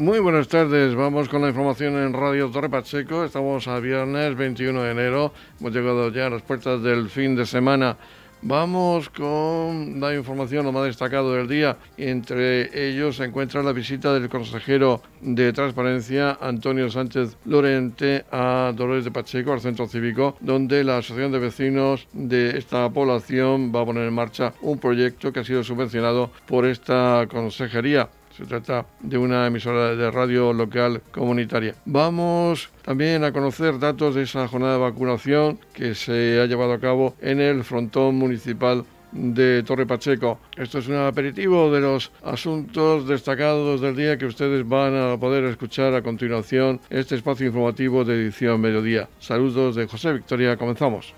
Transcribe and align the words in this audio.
Muy 0.00 0.18
buenas 0.18 0.48
tardes, 0.48 0.94
vamos 0.94 1.28
con 1.28 1.42
la 1.42 1.48
información 1.48 1.94
en 1.98 2.14
Radio 2.14 2.48
Torre 2.48 2.70
Pacheco. 2.70 3.22
Estamos 3.22 3.68
a 3.68 3.78
viernes 3.80 4.34
21 4.34 4.82
de 4.82 4.92
enero, 4.92 5.34
hemos 5.60 5.74
llegado 5.74 6.10
ya 6.10 6.28
a 6.28 6.30
las 6.30 6.40
puertas 6.40 6.82
del 6.82 7.10
fin 7.10 7.36
de 7.36 7.44
semana. 7.44 7.98
Vamos 8.40 9.10
con 9.10 10.00
la 10.00 10.14
información 10.14 10.64
lo 10.64 10.72
más 10.72 10.84
destacado 10.84 11.34
del 11.34 11.46
día. 11.46 11.76
Entre 11.98 12.88
ellos 12.88 13.16
se 13.16 13.24
encuentra 13.24 13.62
la 13.62 13.72
visita 13.72 14.14
del 14.14 14.30
consejero 14.30 15.02
de 15.20 15.52
Transparencia, 15.52 16.38
Antonio 16.40 16.90
Sánchez 16.90 17.36
Lorente, 17.44 18.24
a 18.32 18.72
Dolores 18.74 19.04
de 19.04 19.10
Pacheco, 19.10 19.52
al 19.52 19.60
centro 19.60 19.86
cívico, 19.86 20.34
donde 20.40 20.82
la 20.82 20.96
Asociación 20.96 21.30
de 21.30 21.40
Vecinos 21.40 22.08
de 22.14 22.56
esta 22.56 22.88
población 22.88 23.70
va 23.70 23.82
a 23.82 23.84
poner 23.84 24.08
en 24.08 24.14
marcha 24.14 24.54
un 24.62 24.78
proyecto 24.78 25.30
que 25.30 25.40
ha 25.40 25.44
sido 25.44 25.62
subvencionado 25.62 26.30
por 26.46 26.64
esta 26.64 27.26
consejería. 27.30 28.08
Se 28.40 28.46
trata 28.46 28.86
de 29.00 29.18
una 29.18 29.46
emisora 29.46 29.94
de 29.94 30.10
radio 30.10 30.54
local 30.54 31.02
comunitaria. 31.12 31.74
Vamos 31.84 32.70
también 32.82 33.22
a 33.22 33.32
conocer 33.32 33.78
datos 33.78 34.14
de 34.14 34.22
esa 34.22 34.48
jornada 34.48 34.74
de 34.74 34.80
vacunación 34.80 35.58
que 35.74 35.94
se 35.94 36.40
ha 36.40 36.46
llevado 36.46 36.72
a 36.72 36.80
cabo 36.80 37.14
en 37.20 37.38
el 37.38 37.64
frontón 37.64 38.14
municipal 38.14 38.86
de 39.12 39.62
Torre 39.62 39.84
Pacheco. 39.84 40.38
Esto 40.56 40.78
es 40.78 40.88
un 40.88 40.96
aperitivo 40.96 41.70
de 41.70 41.82
los 41.82 42.12
asuntos 42.24 43.06
destacados 43.06 43.82
del 43.82 43.94
día 43.94 44.16
que 44.16 44.24
ustedes 44.24 44.66
van 44.66 44.96
a 44.96 45.18
poder 45.18 45.44
escuchar 45.44 45.94
a 45.94 46.00
continuación 46.00 46.80
este 46.88 47.16
espacio 47.16 47.46
informativo 47.46 48.06
de 48.06 48.14
edición 48.14 48.58
mediodía. 48.58 49.10
Saludos 49.18 49.76
de 49.76 49.86
José 49.86 50.14
Victoria, 50.14 50.56
comenzamos. 50.56 51.12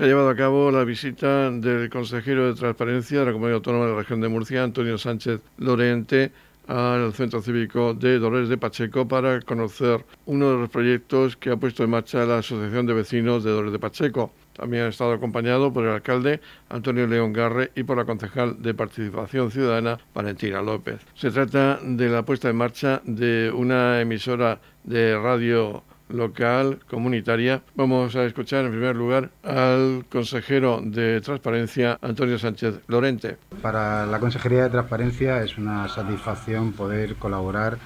Se 0.00 0.04
ha 0.04 0.08
llevado 0.08 0.30
a 0.30 0.34
cabo 0.34 0.70
la 0.70 0.82
visita 0.82 1.50
del 1.50 1.90
consejero 1.90 2.46
de 2.46 2.58
Transparencia 2.58 3.18
de 3.18 3.26
la 3.26 3.32
Comunidad 3.32 3.56
Autónoma 3.56 3.84
de 3.84 3.90
la 3.92 3.98
Región 3.98 4.22
de 4.22 4.30
Murcia, 4.30 4.64
Antonio 4.64 4.96
Sánchez 4.96 5.42
Lorente, 5.58 6.32
al 6.68 7.12
Centro 7.12 7.42
Cívico 7.42 7.92
de 7.92 8.18
Dolores 8.18 8.48
de 8.48 8.56
Pacheco 8.56 9.06
para 9.06 9.42
conocer 9.42 10.02
uno 10.24 10.52
de 10.52 10.56
los 10.56 10.70
proyectos 10.70 11.36
que 11.36 11.50
ha 11.50 11.58
puesto 11.58 11.84
en 11.84 11.90
marcha 11.90 12.24
la 12.24 12.38
Asociación 12.38 12.86
de 12.86 12.94
Vecinos 12.94 13.44
de 13.44 13.50
Dolores 13.50 13.72
de 13.72 13.78
Pacheco. 13.78 14.32
También 14.56 14.84
ha 14.84 14.88
estado 14.88 15.12
acompañado 15.12 15.70
por 15.70 15.84
el 15.84 15.90
alcalde 15.90 16.40
Antonio 16.70 17.06
León 17.06 17.34
Garre 17.34 17.70
y 17.74 17.82
por 17.82 17.98
la 17.98 18.06
concejal 18.06 18.62
de 18.62 18.72
Participación 18.72 19.50
Ciudadana 19.50 19.98
Valentina 20.14 20.62
López. 20.62 21.02
Se 21.14 21.30
trata 21.30 21.78
de 21.82 22.08
la 22.08 22.24
puesta 22.24 22.48
en 22.48 22.56
marcha 22.56 23.02
de 23.04 23.52
una 23.54 24.00
emisora 24.00 24.62
de 24.82 25.18
radio 25.18 25.84
local, 26.12 26.80
comunitaria. 26.88 27.62
Vamos 27.74 28.16
a 28.16 28.24
escuchar 28.24 28.64
en 28.64 28.72
primer 28.72 28.96
lugar 28.96 29.30
al 29.42 30.04
consejero 30.10 30.80
de 30.82 31.20
Transparencia, 31.20 31.98
Antonio 32.02 32.38
Sánchez 32.38 32.80
Lorente. 32.88 33.36
Para 33.62 34.06
la 34.06 34.18
Consejería 34.18 34.64
de 34.64 34.70
Transparencia 34.70 35.42
es 35.42 35.58
una 35.58 35.88
satisfacción 35.88 36.72
poder 36.72 37.16
colaborar 37.16 37.78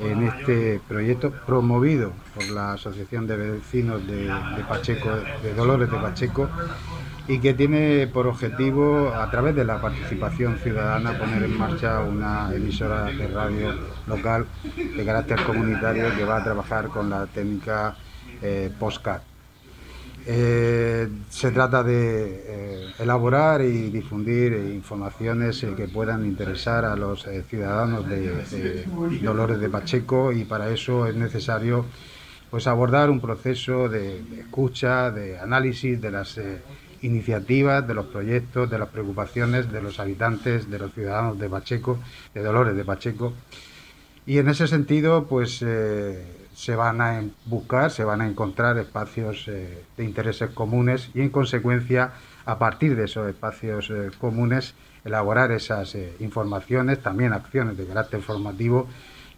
en 0.00 0.26
este 0.26 0.80
proyecto 0.88 1.30
promovido 1.46 2.12
por 2.34 2.48
la 2.50 2.72
Asociación 2.72 3.26
de 3.26 3.36
Vecinos 3.36 4.06
de, 4.06 4.30
Pacheco, 4.68 5.10
de 5.42 5.54
Dolores 5.54 5.90
de 5.90 5.98
Pacheco, 5.98 6.48
y 7.30 7.38
que 7.38 7.54
tiene 7.54 8.08
por 8.08 8.26
objetivo, 8.26 9.14
a 9.14 9.30
través 9.30 9.54
de 9.54 9.64
la 9.64 9.80
participación 9.80 10.58
ciudadana, 10.58 11.16
poner 11.16 11.44
en 11.44 11.56
marcha 11.56 12.00
una 12.00 12.52
emisora 12.52 13.04
de 13.04 13.28
radio 13.28 13.72
local 14.08 14.46
de 14.74 15.04
carácter 15.04 15.40
comunitario 15.44 16.12
que 16.16 16.24
va 16.24 16.38
a 16.38 16.42
trabajar 16.42 16.88
con 16.88 17.08
la 17.08 17.28
técnica 17.28 17.96
eh. 18.42 18.72
Eh, 20.26 21.08
se 21.28 21.50
trata 21.52 21.84
de 21.84 22.44
eh, 22.46 22.86
elaborar 22.98 23.62
y 23.62 23.90
difundir 23.90 24.52
informaciones 24.52 25.64
que 25.76 25.86
puedan 25.86 26.26
interesar 26.26 26.84
a 26.84 26.96
los 26.96 27.28
ciudadanos 27.48 28.08
de, 28.08 28.84
Dolores 29.22 29.60
de 29.60 29.68
Pacheco 29.68 30.32
y 30.32 30.44
para 30.44 30.68
eso 30.70 31.06
es 31.06 31.14
necesario 31.14 31.86
pues 32.50 32.66
abordar 32.66 33.08
un 33.08 33.20
proceso 33.20 33.88
de 33.88 34.18
escucha, 34.40 35.12
de 35.12 35.38
análisis 35.38 36.00
de 36.00 36.10
las 36.10 36.36
iniciativas, 37.02 37.86
de 37.86 37.94
los 37.94 38.06
proyectos, 38.06 38.70
de 38.70 38.78
las 38.78 38.88
preocupaciones 38.88 39.70
de 39.70 39.82
los 39.82 40.00
habitantes, 40.00 40.70
de 40.70 40.78
los 40.78 40.92
ciudadanos 40.92 41.38
de 41.38 41.48
Pacheco, 41.48 41.98
de 42.34 42.42
Dolores 42.42 42.76
de 42.76 42.84
Pacheco. 42.84 43.32
Y 44.26 44.38
en 44.38 44.48
ese 44.48 44.66
sentido, 44.66 45.26
pues 45.26 45.62
eh, 45.62 46.24
se 46.54 46.76
van 46.76 47.00
a 47.00 47.22
buscar, 47.46 47.90
se 47.90 48.04
van 48.04 48.20
a 48.20 48.28
encontrar 48.28 48.78
espacios 48.78 49.48
eh, 49.48 49.82
de 49.96 50.04
intereses 50.04 50.50
comunes 50.50 51.10
y 51.14 51.20
en 51.20 51.30
consecuencia, 51.30 52.12
a 52.44 52.58
partir 52.58 52.96
de 52.96 53.04
esos 53.04 53.28
espacios 53.28 53.90
eh, 53.90 54.10
comunes, 54.18 54.74
elaborar 55.04 55.50
esas 55.52 55.96
informaciones, 56.18 57.00
también 57.00 57.32
acciones 57.32 57.78
de 57.78 57.86
carácter 57.86 58.20
formativo 58.20 58.86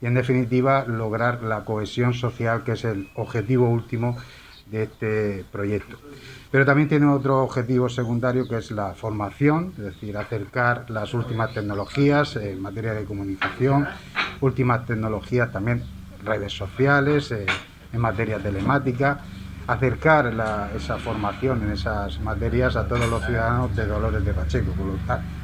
y 0.01 0.07
en 0.07 0.15
definitiva 0.15 0.85
lograr 0.87 1.45
la 1.45 1.65
cohesión 1.65 2.15
social 2.15 2.65
que 2.65 2.73
es 2.73 2.85
el 2.85 3.09
objetivo 3.15 3.69
último 3.69 4.19
de 4.73 4.85
este 4.85 5.45
proyecto. 5.53 5.99
Pero 6.51 6.67
también 6.67 6.89
tiene 6.89 7.07
otro 7.07 7.43
objetivo 7.43 7.89
secundario 7.89 8.49
que 8.49 8.57
es 8.57 8.71
la 8.73 8.95
formación, 8.95 9.73
es 9.79 9.85
decir, 9.85 10.17
acercar 10.17 10.91
las 10.91 11.15
últimas 11.15 11.55
tecnologías 11.55 12.37
en 12.37 12.61
materia 12.61 12.95
de 12.95 13.05
comunicación, 13.05 13.87
últimas 14.41 14.85
tecnologías 14.87 15.53
también 15.53 15.83
redes 16.25 16.53
sociales, 16.53 17.31
eh, 17.31 17.47
en 17.93 18.01
materia 18.01 18.39
telemática, 18.39 19.21
acercar 19.67 20.33
esa 20.75 20.99
formación 20.99 21.63
en 21.63 21.73
esas 21.73 22.21
materias 22.21 22.75
a 22.77 22.89
todos 22.89 23.09
los 23.09 23.25
ciudadanos 23.25 23.77
de 23.77 23.87
Dolores 23.87 24.25
de 24.25 24.33
Pacheco. 24.33 24.73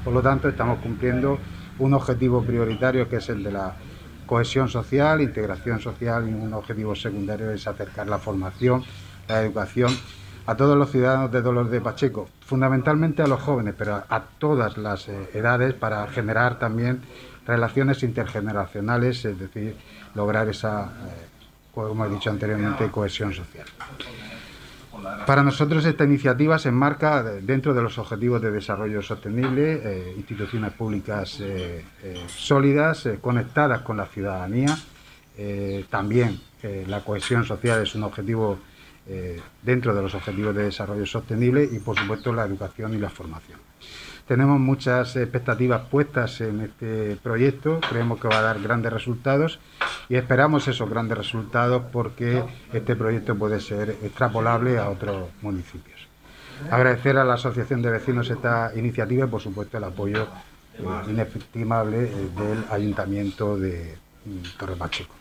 Por 0.05 0.13
lo, 0.13 0.23
tanto, 0.23 0.49
estamos 0.49 0.79
cumpliendo 0.81 1.39
un 1.79 1.95
objetivo 1.95 2.43
prioritario 2.43 3.09
que 3.09 3.17
es 3.17 3.29
el 3.29 3.45
de 3.45 3.53
la 3.53 3.75
cohesión 4.27 4.69
social, 4.69 5.21
integración 5.21 5.81
social 5.81 6.29
y 6.29 6.33
un 6.33 6.53
objetivo 6.53 6.95
secundario 6.95 7.51
es 7.51 7.67
acercar 7.67 8.09
la 8.09 8.19
formación, 8.19 8.85
la 9.29 9.43
educación 9.43 9.97
a 10.49 10.57
todos 10.57 10.79
los 10.79 10.91
ciudadanos 10.91 11.31
de 11.31 11.43
Dolores 11.43 11.71
de 11.71 11.83
Pacheco, 11.83 12.27
fundamentalmente 12.41 13.21
a 13.21 13.27
los 13.27 13.39
jóvenes, 13.39 13.75
pero 13.77 14.03
a 14.09 14.23
todas 14.39 14.79
las 14.79 15.07
eh, 15.09 15.29
edades 15.35 15.75
para 15.75 16.07
generar 16.07 16.59
también 16.59 17.03
relaciones 17.47 18.03
intergeneracionales, 18.03 19.27
es 19.27 19.39
decir, 19.39 19.77
lograr 20.15 20.49
esa, 20.49 20.85
eh, 20.85 21.27
como 21.75 22.07
he 22.07 22.09
dicho 22.09 22.31
anteriormente, 22.31 22.89
cohesión 22.89 23.35
social. 23.35 23.67
Para 25.27 25.43
nosotros 25.43 25.85
esta 25.85 26.05
iniciativa 26.05 26.59
se 26.59 26.71
enmarca 26.71 27.23
dentro 27.23 27.75
de 27.75 27.83
los 27.83 27.99
objetivos 27.99 28.41
de 28.41 28.51
desarrollo 28.51 29.03
sostenible, 29.03 29.81
eh, 29.85 30.15
instituciones 30.17 30.73
públicas 30.73 31.43
sólidas, 32.27 33.07
conectadas 33.21 33.83
con 33.83 33.99
la 33.99 34.07
ciudadanía. 34.07 34.77
también 35.91 36.41
la 36.89 37.05
cohesión 37.05 37.45
social 37.45 37.83
es 37.83 37.95
un 37.95 38.03
objetivo 38.03 38.59
eh, 39.09 39.41
dentro 39.63 39.95
de 39.95 40.03
los 40.03 40.15
objetivos 40.15 40.55
de 40.55 40.65
desarrollo 40.65 41.07
sostenible 41.07 41.69
y, 41.71 41.79
por 41.79 41.99
supuesto, 41.99 42.33
la 42.33 42.45
educación 42.45 42.95
y 42.95 42.99
la 42.99 43.09
formación. 43.09 43.59
Tenemos 44.27 44.61
muchas 44.61 45.17
expectativas 45.17 45.87
puestas 45.89 46.43
en 46.43 46.61
este 46.61 47.17
proyecto, 47.23 47.81
creemos 47.89 48.21
que 48.21 48.29
va 48.29 48.41
a 48.41 48.43
dar 48.43 48.61
grandes 48.61 48.93
resultados 48.93 49.59
y 50.11 50.17
esperamos 50.17 50.69
esos 50.69 50.91
grandes 50.91 51.17
resultados 51.17 51.85
porque 51.91 52.45
este 52.75 52.95
proyecto 52.95 53.35
puede 53.35 53.59
ser 53.61 53.97
extrapolable 54.03 54.77
a 54.77 54.91
otros 54.91 55.31
municipios. 55.41 56.07
Agradecer 56.71 57.17
a 57.17 57.25
la 57.25 57.35
Asociación 57.35 57.81
de 57.81 57.91
Vecinos 57.91 58.29
esta 58.29 58.73
iniciativa 58.77 59.25
y, 59.25 59.29
por 59.29 59.41
supuesto, 59.41 59.79
el 59.79 59.85
apoyo 59.85 60.29
eh, 60.75 60.83
inestimable 61.09 62.05
eh, 62.05 62.29
del 62.37 62.65
Ayuntamiento 62.71 63.57
de 63.57 63.97
mm, 64.27 64.59
Torre 64.59 64.77
Pacheco. 64.77 65.18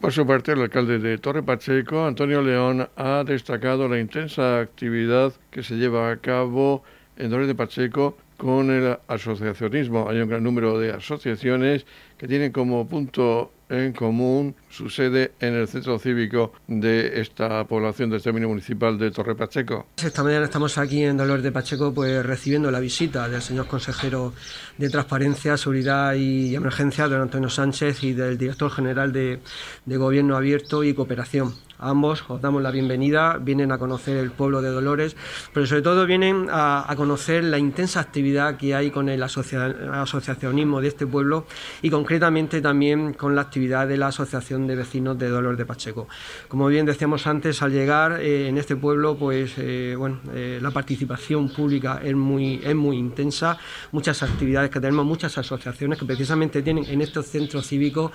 Por 0.00 0.12
su 0.12 0.24
parte, 0.24 0.52
el 0.52 0.62
alcalde 0.62 1.00
de 1.00 1.18
Torre 1.18 1.42
Pacheco, 1.42 2.06
Antonio 2.06 2.40
León, 2.40 2.88
ha 2.94 3.24
destacado 3.24 3.88
la 3.88 3.98
intensa 3.98 4.60
actividad 4.60 5.32
que 5.50 5.64
se 5.64 5.74
lleva 5.74 6.12
a 6.12 6.16
cabo 6.18 6.84
en 7.16 7.30
Torre 7.30 7.48
de 7.48 7.56
Pacheco 7.56 8.16
con 8.36 8.70
el 8.70 8.96
asociacionismo. 9.08 10.08
Hay 10.08 10.20
un 10.20 10.28
gran 10.28 10.44
número 10.44 10.78
de 10.78 10.92
asociaciones 10.92 11.84
que 12.16 12.28
tienen 12.28 12.52
como 12.52 12.86
punto 12.86 13.50
en 13.68 13.92
común 13.92 14.54
su 14.70 14.88
sede 14.88 15.32
en 15.40 15.54
el 15.54 15.68
centro 15.68 15.98
cívico 15.98 16.52
de 16.66 17.20
esta 17.20 17.64
población 17.64 18.10
del 18.10 18.22
término 18.22 18.48
municipal 18.48 18.98
de 18.98 19.10
Torre 19.10 19.34
Pacheco. 19.34 19.86
Esta 19.96 20.22
mañana 20.22 20.44
estamos 20.44 20.78
aquí 20.78 21.04
en 21.04 21.16
Dolores 21.16 21.42
de 21.42 21.52
Pacheco 21.52 21.92
pues 21.92 22.24
recibiendo 22.24 22.70
la 22.70 22.80
visita 22.80 23.28
del 23.28 23.42
señor 23.42 23.66
consejero 23.66 24.32
de 24.76 24.88
Transparencia, 24.88 25.56
Seguridad 25.56 26.14
y 26.14 26.54
Emergencia, 26.54 27.08
don 27.08 27.20
Antonio 27.20 27.48
Sánchez, 27.48 28.02
y 28.04 28.12
del 28.12 28.38
director 28.38 28.70
general 28.70 29.12
de, 29.12 29.40
de 29.84 29.96
Gobierno 29.96 30.36
Abierto 30.36 30.84
y 30.84 30.94
Cooperación. 30.94 31.67
Ambos 31.80 32.24
os 32.26 32.40
damos 32.40 32.60
la 32.60 32.72
bienvenida, 32.72 33.38
vienen 33.40 33.70
a 33.70 33.78
conocer 33.78 34.16
el 34.16 34.32
pueblo 34.32 34.60
de 34.60 34.70
Dolores, 34.70 35.14
pero 35.54 35.64
sobre 35.64 35.82
todo 35.82 36.06
vienen 36.06 36.48
a, 36.50 36.92
conocer 36.96 37.44
la 37.44 37.58
intensa 37.58 38.00
actividad 38.00 38.56
que 38.56 38.74
hay 38.74 38.90
con 38.90 39.08
el 39.08 39.22
asociacionismo 39.22 40.80
de 40.80 40.88
este 40.88 41.06
pueblo 41.06 41.46
y 41.80 41.88
concretamente 41.88 42.60
también 42.60 43.12
con 43.12 43.36
la 43.36 43.42
actividad 43.42 43.86
de 43.86 43.96
la 43.96 44.08
Asociación 44.08 44.66
de 44.66 44.74
Vecinos 44.74 45.16
de 45.20 45.28
Dolores 45.28 45.56
de 45.56 45.66
Pacheco. 45.66 46.08
Como 46.48 46.66
bien 46.66 46.84
decíamos 46.84 47.28
antes, 47.28 47.62
al 47.62 47.70
llegar 47.70 48.20
eh, 48.20 48.48
en 48.48 48.58
este 48.58 48.74
pueblo, 48.74 49.16
pues 49.16 49.52
eh, 49.58 49.94
bueno, 49.96 50.18
eh, 50.34 50.58
la 50.60 50.72
participación 50.72 51.48
pública 51.50 52.00
es 52.02 52.16
muy, 52.16 52.60
es 52.64 52.74
muy 52.74 52.96
intensa, 52.96 53.56
muchas 53.92 54.20
actividades 54.24 54.70
que 54.70 54.80
tenemos, 54.80 55.06
muchas 55.06 55.38
asociaciones 55.38 55.96
que 55.96 56.04
precisamente 56.04 56.60
tienen 56.60 56.86
en 56.86 57.02
estos 57.02 57.26
centros 57.26 57.68
cívicos 57.68 58.10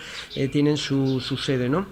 tienen 0.51 0.75
su, 0.75 1.21
sede. 1.21 1.69
¿no? 1.69 1.85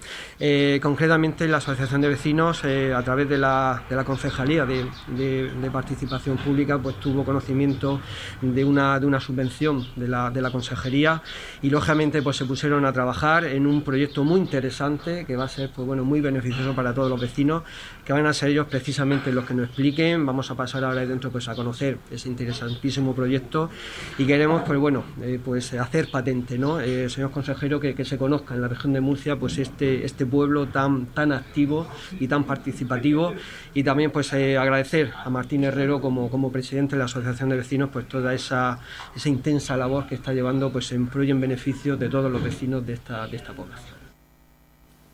concretamente 0.81 1.47
la 1.47 1.60
Asociación 1.61 2.01
de 2.01 2.09
Vecinos, 2.09 2.63
a 2.63 3.03
través 3.03 3.29
de 3.29 3.37
la, 3.37 3.83
de 3.87 3.95
la 3.95 4.03
Concejalía 4.03 4.65
de, 4.65 5.69
Participación 5.71 6.37
Pública, 6.37 6.79
pues 6.79 6.99
tuvo 6.99 7.23
conocimiento 7.23 8.01
de 8.41 8.65
una, 8.65 8.99
de 8.99 9.05
una 9.05 9.19
subvención 9.19 9.85
de 9.95 10.07
la, 10.07 10.31
de 10.31 10.41
la 10.41 10.51
Consejería 10.51 11.21
y 11.61 11.69
lógicamente 11.69 12.21
pues 12.21 12.37
se 12.37 12.45
pusieron 12.45 12.83
a 12.85 12.91
trabajar 12.91 13.45
en 13.45 13.67
un 13.67 13.83
proyecto 13.83 14.23
muy 14.23 14.39
interesante 14.39 15.23
que 15.25 15.35
va 15.35 15.45
a 15.45 15.47
ser 15.47 15.71
pues, 15.73 15.87
bueno, 15.87 16.03
muy 16.03 16.19
beneficioso 16.19 16.73
para 16.75 16.93
todos 16.93 17.09
los 17.09 17.21
vecinos, 17.21 17.63
que 18.03 18.11
van 18.11 18.25
a 18.25 18.33
ser 18.33 18.49
ellos 18.49 18.67
precisamente 18.67 19.31
los 19.31 19.45
que 19.45 19.53
nos 19.53 19.67
expliquen. 19.67 20.25
Vamos 20.25 20.49
a 20.49 20.55
pasar 20.55 20.83
ahora 20.83 21.05
dentro 21.05 21.31
pues, 21.31 21.47
a 21.47 21.55
conocer 21.55 21.99
ese 22.09 22.27
interesantísimo 22.27 23.13
proyecto 23.13 23.69
y 24.17 24.25
queremos 24.25 24.63
pues, 24.63 24.79
bueno, 24.79 25.03
eh, 25.21 25.39
pues, 25.43 25.73
hacer 25.73 26.09
patente, 26.09 26.57
¿no? 26.57 26.79
Eh, 26.79 27.07
señor 27.09 27.31
consejero, 27.31 27.79
que, 27.79 27.93
que, 27.93 28.03
se 28.03 28.17
conozca 28.17 28.55
en 28.55 28.61
la 28.61 28.67
región 28.67 28.93
de 28.93 29.01
Murcia 29.01 29.37
pues, 29.37 29.57
este, 29.59 30.05
este 30.05 30.25
pueblo 30.25 30.67
tan, 30.67 31.05
tan 31.07 31.31
y 32.19 32.27
tan 32.27 32.43
participativo 32.43 33.33
y 33.73 33.83
también 33.83 34.11
pues 34.11 34.31
eh, 34.33 34.57
agradecer 34.57 35.11
a 35.23 35.29
Martín 35.29 35.63
Herrero 35.63 36.01
como, 36.01 36.29
como 36.29 36.51
presidente 36.51 36.95
de 36.95 36.99
la 36.99 37.05
Asociación 37.05 37.49
de 37.49 37.57
Vecinos 37.57 37.89
pues 37.91 38.07
toda 38.07 38.33
esa, 38.33 38.79
esa 39.15 39.29
intensa 39.29 39.75
labor 39.77 40.07
que 40.07 40.15
está 40.15 40.33
llevando 40.33 40.71
pues 40.71 40.91
en 40.91 41.07
pro 41.07 41.23
y 41.23 41.31
en 41.31 41.41
beneficio 41.41 41.97
de 41.97 42.09
todos 42.09 42.31
los 42.31 42.43
vecinos 42.43 42.85
de 42.85 42.93
esta, 42.93 43.27
de 43.27 43.37
esta 43.37 43.53
población. 43.53 44.01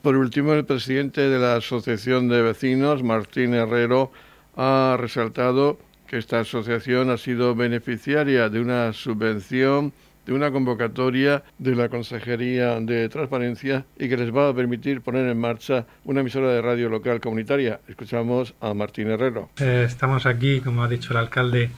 Por 0.02 0.16
último, 0.16 0.54
el 0.54 0.64
presidente 0.64 1.22
de 1.22 1.40
la 1.40 1.56
Asociación 1.56 2.30
de 2.30 2.42
Vecinos, 2.42 3.04
Martín 3.04 3.54
Herrero, 3.54 4.12
ha 4.56 4.96
resaltado 5.00 5.80
que 6.08 6.18
esta 6.18 6.40
asociación 6.40 7.10
ha 7.10 7.18
sido 7.18 7.56
beneficiaria 7.56 8.50
de 8.50 8.62
una 8.62 8.94
subvención, 8.94 9.92
de 10.28 10.34
una 10.34 10.52
convocatoria 10.52 11.44
de 11.58 11.74
la 11.74 11.88
Consejería 11.90 12.80
de 12.82 13.08
Transparencia 13.10 13.86
y 13.98 14.10
que 14.10 14.18
les 14.18 14.36
va 14.36 14.50
a 14.50 14.54
permitir 14.54 15.02
poner 15.02 15.26
en 15.28 15.40
marcha 15.40 15.86
una 16.04 16.20
emisora 16.20 16.50
de 16.50 16.62
radio 16.62 16.90
local 16.90 17.22
comunitaria. 17.22 17.80
Escuchamos 17.88 18.54
a 18.60 18.74
Martín 18.74 19.10
Herrero. 19.10 19.50
Eh, 19.58 19.86
estamos 19.88 20.26
aquí, 20.26 20.60
como 20.60 20.84
ha 20.84 20.90
dicho 20.90 21.14
el 21.14 21.18
alcalde, 21.18 21.72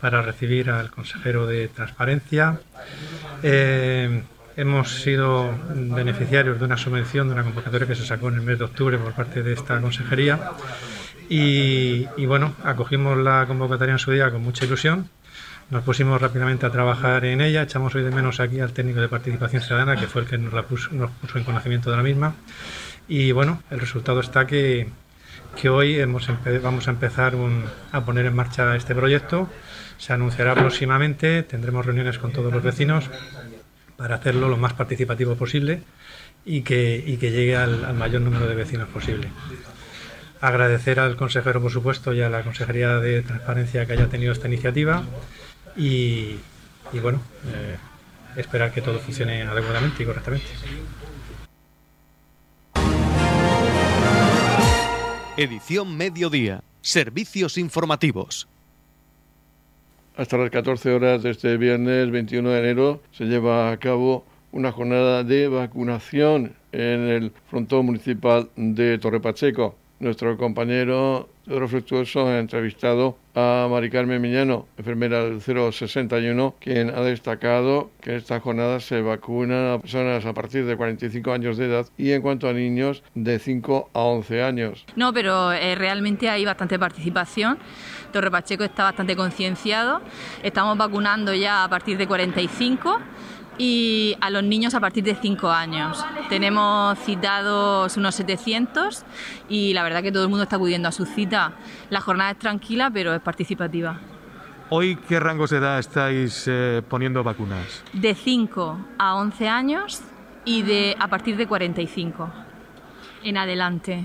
para 0.00 0.20
recibir 0.20 0.68
al 0.68 0.90
consejero 0.90 1.46
de 1.46 1.68
Transparencia. 1.68 2.60
Eh, 3.42 4.22
hemos 4.58 5.00
sido 5.00 5.50
beneficiarios 5.74 6.58
de 6.58 6.66
una 6.66 6.76
subvención, 6.76 7.28
de 7.28 7.34
una 7.34 7.44
convocatoria 7.44 7.86
que 7.86 7.94
se 7.94 8.04
sacó 8.04 8.28
en 8.28 8.34
el 8.34 8.42
mes 8.42 8.58
de 8.58 8.64
octubre 8.66 8.98
por 8.98 9.14
parte 9.14 9.42
de 9.42 9.54
esta 9.54 9.80
consejería. 9.80 10.52
Y, 11.28 12.04
bueno, 12.26 12.54
acogimos 12.62 13.16
la 13.18 13.46
convocatoria 13.48 13.92
en 13.92 13.98
su 13.98 14.12
día 14.12 14.30
con 14.30 14.42
mucha 14.42 14.64
ilusión. 14.66 15.08
Nos 15.68 15.82
pusimos 15.82 16.22
rápidamente 16.22 16.64
a 16.64 16.70
trabajar 16.70 17.24
en 17.24 17.40
ella. 17.40 17.62
Echamos 17.62 17.92
hoy 17.96 18.04
de 18.04 18.12
menos 18.12 18.38
aquí 18.38 18.60
al 18.60 18.72
técnico 18.72 19.00
de 19.00 19.08
participación 19.08 19.62
ciudadana, 19.62 19.96
que 19.96 20.06
fue 20.06 20.22
el 20.22 20.28
que 20.28 20.38
nos, 20.38 20.52
la 20.52 20.62
puso, 20.62 20.92
nos 20.92 21.10
puso 21.10 21.38
en 21.38 21.44
conocimiento 21.44 21.90
de 21.90 21.96
la 21.96 22.04
misma. 22.04 22.34
Y 23.08 23.32
bueno, 23.32 23.60
el 23.70 23.80
resultado 23.80 24.20
está 24.20 24.46
que, 24.46 24.88
que 25.60 25.68
hoy 25.68 25.98
hemos 25.98 26.30
vamos 26.62 26.86
a 26.86 26.92
empezar 26.92 27.34
a 27.90 28.04
poner 28.04 28.26
en 28.26 28.36
marcha 28.36 28.76
este 28.76 28.94
proyecto. 28.94 29.50
Se 29.98 30.12
anunciará 30.12 30.54
próximamente, 30.54 31.42
tendremos 31.42 31.84
reuniones 31.84 32.18
con 32.18 32.30
todos 32.30 32.52
los 32.52 32.62
vecinos 32.62 33.10
para 33.96 34.16
hacerlo 34.16 34.48
lo 34.48 34.58
más 34.58 34.74
participativo 34.74 35.34
posible 35.34 35.82
y 36.44 36.60
que, 36.60 37.02
y 37.04 37.16
que 37.16 37.32
llegue 37.32 37.56
al, 37.56 37.92
mayor 37.94 38.20
número 38.20 38.46
de 38.46 38.54
vecinos 38.54 38.88
posible. 38.88 39.30
Agradecer 40.40 41.00
al 41.00 41.16
consejero, 41.16 41.60
por 41.60 41.72
supuesto, 41.72 42.14
y 42.14 42.20
a 42.20 42.28
la 42.28 42.42
Consejería 42.42 43.00
de 43.00 43.22
Transparencia 43.22 43.84
que 43.84 43.94
haya 43.94 44.08
tenido 44.08 44.32
esta 44.32 44.46
iniciativa 44.46 45.02
y, 45.76 46.36
y 46.92 46.98
bueno, 47.00 47.20
eh, 47.46 47.76
esperar 48.36 48.72
que 48.72 48.82
todo 48.82 48.98
funcione 48.98 49.42
adecuadamente 49.42 50.02
y 50.02 50.06
correctamente. 50.06 50.46
Edición 55.36 55.96
Mediodía. 55.96 56.62
Servicios 56.80 57.58
informativos. 57.58 58.48
Hasta 60.16 60.38
las 60.38 60.50
14 60.50 60.92
horas 60.94 61.22
de 61.22 61.30
este 61.30 61.56
viernes 61.58 62.10
21 62.10 62.48
de 62.48 62.58
enero 62.58 63.02
se 63.12 63.24
lleva 63.24 63.70
a 63.70 63.76
cabo 63.76 64.24
una 64.52 64.72
jornada 64.72 65.24
de 65.24 65.48
vacunación 65.48 66.54
en 66.72 67.00
el 67.08 67.32
frontón 67.50 67.84
municipal 67.84 68.48
de 68.56 68.98
Torre 68.98 69.20
Pacheco. 69.20 69.76
Nuestro 69.98 70.36
compañero 70.36 71.28
Pedro 71.46 71.68
Fructuoso 71.68 72.26
ha 72.26 72.38
entrevistado 72.38 73.16
a 73.34 73.68
Mari 73.70 73.88
Carmen 73.88 74.20
Miñano, 74.20 74.66
enfermera 74.76 75.24
del 75.24 75.40
061, 75.40 76.54
quien 76.60 76.90
ha 76.90 77.00
destacado 77.02 77.90
que 78.00 78.10
en 78.10 78.16
esta 78.16 78.40
jornada 78.40 78.80
se 78.80 79.00
vacunan 79.00 79.72
a 79.74 79.78
personas 79.78 80.26
a 80.26 80.34
partir 80.34 80.66
de 80.66 80.76
45 80.76 81.32
años 81.32 81.56
de 81.56 81.66
edad 81.66 81.86
y 81.96 82.10
en 82.10 82.20
cuanto 82.20 82.48
a 82.48 82.52
niños 82.52 83.02
de 83.14 83.38
5 83.38 83.90
a 83.94 84.00
11 84.00 84.42
años. 84.42 84.84
No, 84.96 85.14
pero 85.14 85.52
eh, 85.52 85.76
realmente 85.76 86.28
hay 86.28 86.44
bastante 86.44 86.78
participación. 86.78 87.58
Torre 88.12 88.30
Pacheco 88.30 88.64
está 88.64 88.84
bastante 88.84 89.16
concienciado. 89.16 90.02
Estamos 90.42 90.76
vacunando 90.76 91.32
ya 91.32 91.64
a 91.64 91.68
partir 91.70 91.96
de 91.96 92.06
45 92.06 93.00
y 93.58 94.16
a 94.20 94.30
los 94.30 94.42
niños 94.42 94.74
a 94.74 94.80
partir 94.80 95.04
de 95.04 95.14
5 95.14 95.50
años. 95.50 96.04
Tenemos 96.28 96.98
citados 96.98 97.96
unos 97.96 98.14
700 98.14 99.04
y 99.48 99.72
la 99.72 99.82
verdad 99.82 100.02
que 100.02 100.12
todo 100.12 100.24
el 100.24 100.28
mundo 100.28 100.44
está 100.44 100.56
acudiendo 100.56 100.88
a 100.88 100.92
su 100.92 101.06
cita. 101.06 101.52
La 101.90 102.00
jornada 102.00 102.32
es 102.32 102.38
tranquila, 102.38 102.90
pero 102.92 103.14
es 103.14 103.20
participativa. 103.20 103.98
¿Hoy 104.68 104.96
qué 105.08 105.20
rangos 105.20 105.50
de 105.50 105.58
edad 105.58 105.78
estáis 105.78 106.44
eh, 106.48 106.82
poniendo 106.88 107.22
vacunas? 107.22 107.84
De 107.92 108.14
5 108.14 108.78
a 108.98 109.14
11 109.14 109.48
años 109.48 110.02
y 110.44 110.62
de 110.62 110.96
a 110.98 111.08
partir 111.08 111.36
de 111.36 111.46
45 111.46 112.28
en 113.22 113.36
adelante. 113.36 114.04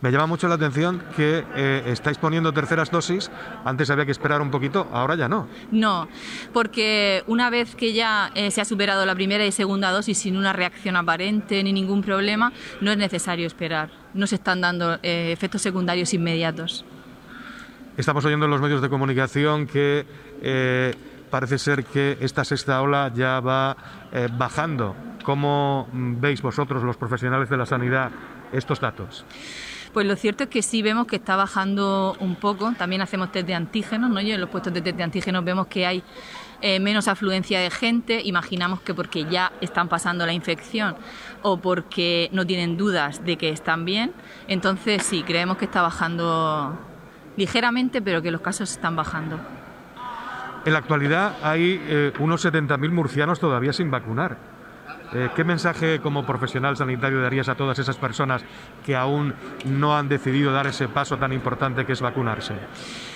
Me 0.00 0.12
llama 0.12 0.26
mucho 0.26 0.46
la 0.46 0.54
atención 0.54 1.02
que 1.16 1.44
eh, 1.56 1.82
estáis 1.86 2.18
poniendo 2.18 2.52
terceras 2.52 2.88
dosis. 2.88 3.32
Antes 3.64 3.90
había 3.90 4.04
que 4.04 4.12
esperar 4.12 4.40
un 4.40 4.50
poquito, 4.50 4.86
ahora 4.92 5.16
ya 5.16 5.28
no. 5.28 5.48
No, 5.72 6.06
porque 6.52 7.24
una 7.26 7.50
vez 7.50 7.74
que 7.74 7.92
ya 7.92 8.30
eh, 8.36 8.52
se 8.52 8.60
ha 8.60 8.64
superado 8.64 9.04
la 9.04 9.16
primera 9.16 9.44
y 9.44 9.50
segunda 9.50 9.90
dosis 9.90 10.16
sin 10.18 10.36
una 10.36 10.52
reacción 10.52 10.94
aparente 10.94 11.64
ni 11.64 11.72
ningún 11.72 12.02
problema, 12.02 12.52
no 12.80 12.92
es 12.92 12.96
necesario 12.96 13.48
esperar. 13.48 13.90
No 14.14 14.28
se 14.28 14.36
están 14.36 14.60
dando 14.60 15.00
eh, 15.02 15.32
efectos 15.32 15.62
secundarios 15.62 16.14
inmediatos. 16.14 16.84
Estamos 17.96 18.24
oyendo 18.24 18.44
en 18.44 18.52
los 18.52 18.60
medios 18.60 18.80
de 18.80 18.88
comunicación 18.88 19.66
que 19.66 20.06
parece 21.28 21.58
ser 21.58 21.84
que 21.84 22.16
esta 22.20 22.44
sexta 22.44 22.80
ola 22.80 23.10
ya 23.12 23.40
va 23.40 23.76
bajando. 24.38 24.94
¿Cómo 25.24 25.88
veis 25.92 26.40
vosotros, 26.40 26.84
los 26.84 26.96
profesionales 26.96 27.50
de 27.50 27.56
la 27.56 27.66
sanidad, 27.66 28.12
estos 28.52 28.78
datos? 28.78 29.26
Pues 29.92 30.06
lo 30.06 30.16
cierto 30.16 30.44
es 30.44 30.50
que 30.50 30.62
sí 30.62 30.82
vemos 30.82 31.06
que 31.06 31.16
está 31.16 31.36
bajando 31.36 32.16
un 32.20 32.36
poco. 32.36 32.72
También 32.76 33.02
hacemos 33.02 33.32
test 33.32 33.46
de 33.46 33.54
antígenos, 33.54 34.10
¿no? 34.10 34.20
Y 34.20 34.32
en 34.32 34.40
los 34.40 34.50
puestos 34.50 34.72
de 34.72 34.82
test 34.82 34.96
de 34.96 35.02
antígenos 35.02 35.44
vemos 35.44 35.66
que 35.66 35.86
hay 35.86 36.02
eh, 36.60 36.80
menos 36.80 37.08
afluencia 37.08 37.60
de 37.60 37.70
gente. 37.70 38.20
Imaginamos 38.24 38.80
que 38.80 38.94
porque 38.94 39.24
ya 39.24 39.52
están 39.60 39.88
pasando 39.88 40.26
la 40.26 40.32
infección 40.32 40.96
o 41.42 41.58
porque 41.58 42.28
no 42.32 42.46
tienen 42.46 42.76
dudas 42.76 43.24
de 43.24 43.36
que 43.36 43.50
están 43.50 43.84
bien. 43.84 44.12
Entonces 44.48 45.02
sí, 45.04 45.22
creemos 45.22 45.56
que 45.56 45.64
está 45.64 45.82
bajando 45.82 46.76
ligeramente, 47.36 48.02
pero 48.02 48.20
que 48.20 48.30
los 48.30 48.40
casos 48.40 48.70
están 48.70 48.96
bajando. 48.96 49.38
En 50.64 50.72
la 50.72 50.80
actualidad 50.80 51.36
hay 51.42 51.80
eh, 51.86 52.12
unos 52.18 52.44
70.000 52.44 52.90
murcianos 52.90 53.38
todavía 53.38 53.72
sin 53.72 53.90
vacunar. 53.90 54.57
Eh, 55.14 55.30
¿Qué 55.34 55.44
mensaje 55.44 56.00
como 56.00 56.26
profesional 56.26 56.76
sanitario 56.76 57.20
darías 57.20 57.48
a 57.48 57.54
todas 57.54 57.78
esas 57.78 57.96
personas 57.96 58.42
que 58.84 58.94
aún 58.94 59.34
no 59.64 59.96
han 59.96 60.08
decidido 60.08 60.52
dar 60.52 60.66
ese 60.66 60.88
paso 60.88 61.16
tan 61.16 61.32
importante 61.32 61.86
que 61.86 61.92
es 61.92 62.00
vacunarse? 62.00 62.54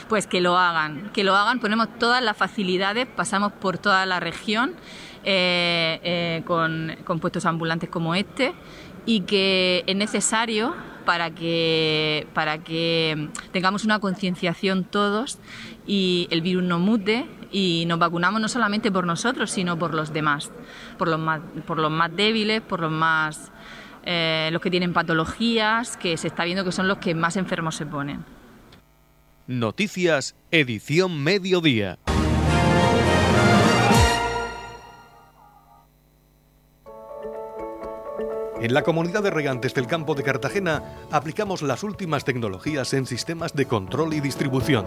Pues 0.08 0.26
que 0.26 0.40
lo 0.40 0.56
hagan, 0.56 1.10
que 1.12 1.22
lo 1.24 1.36
hagan, 1.36 1.60
ponemos 1.60 1.88
todas 1.98 2.22
las 2.22 2.36
facilidades, 2.36 3.06
pasamos 3.06 3.52
por 3.52 3.78
toda 3.78 4.06
la 4.06 4.20
región 4.20 4.74
eh, 5.24 6.00
eh, 6.02 6.42
con, 6.46 6.96
con 7.04 7.20
puestos 7.20 7.44
ambulantes 7.44 7.90
como 7.90 8.14
este 8.14 8.54
y 9.04 9.20
que 9.22 9.84
es 9.86 9.96
necesario 9.96 10.74
para 11.04 11.30
que, 11.30 12.26
para 12.34 12.58
que 12.58 13.28
tengamos 13.52 13.84
una 13.84 13.98
concienciación 13.98 14.84
todos 14.84 15.38
y 15.86 16.28
el 16.30 16.40
virus 16.40 16.62
no 16.62 16.78
mute 16.78 17.26
y 17.52 17.84
nos 17.86 17.98
vacunamos 17.98 18.40
no 18.40 18.48
solamente 18.48 18.90
por 18.90 19.06
nosotros, 19.06 19.50
sino 19.50 19.78
por 19.78 19.94
los 19.94 20.12
demás, 20.12 20.50
por 20.98 21.08
los 21.08 21.20
más, 21.20 21.40
por 21.66 21.78
los 21.78 21.90
más 21.90 22.14
débiles, 22.16 22.62
por 22.62 22.80
los 22.80 22.90
más 22.90 23.52
eh, 24.04 24.48
los 24.52 24.60
que 24.60 24.70
tienen 24.70 24.92
patologías, 24.92 25.96
que 25.96 26.16
se 26.16 26.26
está 26.28 26.44
viendo 26.44 26.64
que 26.64 26.72
son 26.72 26.88
los 26.88 26.98
que 26.98 27.14
más 27.14 27.36
enfermos 27.36 27.76
se 27.76 27.86
ponen. 27.86 28.24
Noticias, 29.46 30.34
edición 30.50 31.22
mediodía. 31.22 31.98
En 38.62 38.74
la 38.74 38.82
comunidad 38.82 39.24
de 39.24 39.30
regantes 39.30 39.74
del 39.74 39.88
campo 39.88 40.14
de 40.14 40.22
Cartagena 40.22 40.84
aplicamos 41.10 41.62
las 41.62 41.82
últimas 41.82 42.24
tecnologías 42.24 42.94
en 42.94 43.06
sistemas 43.06 43.54
de 43.54 43.66
control 43.66 44.14
y 44.14 44.20
distribución, 44.20 44.86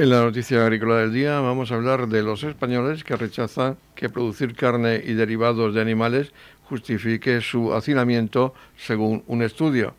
En 0.00 0.08
la 0.08 0.22
noticia 0.22 0.62
agrícola 0.62 0.96
del 0.96 1.12
día 1.12 1.40
vamos 1.40 1.70
a 1.70 1.74
hablar 1.74 2.08
de 2.08 2.22
los 2.22 2.42
españoles 2.42 3.04
que 3.04 3.16
rechazan 3.16 3.76
que 3.94 4.08
producir 4.08 4.56
carne 4.56 5.02
y 5.04 5.12
derivados 5.12 5.74
de 5.74 5.82
animales 5.82 6.32
justifique 6.70 7.42
su 7.42 7.74
hacinamiento 7.74 8.54
según 8.78 9.22
un 9.26 9.42
estudio. 9.42 9.92